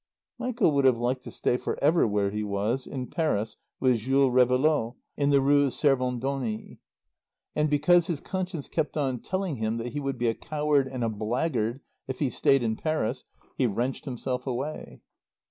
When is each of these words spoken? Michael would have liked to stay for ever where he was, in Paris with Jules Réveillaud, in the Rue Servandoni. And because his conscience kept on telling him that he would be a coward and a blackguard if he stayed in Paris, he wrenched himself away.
Michael 0.39 0.71
would 0.71 0.85
have 0.85 0.97
liked 0.97 1.21
to 1.25 1.29
stay 1.31 1.57
for 1.57 1.77
ever 1.79 2.07
where 2.07 2.31
he 2.31 2.41
was, 2.41 2.87
in 2.87 3.05
Paris 3.05 3.57
with 3.79 3.97
Jules 3.99 4.33
Réveillaud, 4.33 4.95
in 5.15 5.29
the 5.29 5.41
Rue 5.41 5.67
Servandoni. 5.69 6.79
And 7.55 7.69
because 7.69 8.07
his 8.07 8.19
conscience 8.19 8.67
kept 8.67 8.97
on 8.97 9.19
telling 9.19 9.57
him 9.57 9.77
that 9.77 9.93
he 9.93 9.99
would 9.99 10.17
be 10.17 10.27
a 10.27 10.33
coward 10.33 10.87
and 10.87 11.03
a 11.03 11.07
blackguard 11.09 11.81
if 12.07 12.17
he 12.17 12.31
stayed 12.31 12.63
in 12.63 12.77
Paris, 12.77 13.25
he 13.55 13.67
wrenched 13.67 14.05
himself 14.05 14.47
away. 14.47 15.03